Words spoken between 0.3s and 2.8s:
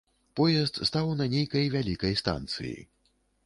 Поезд стаў на нейкай вялікай станцыі.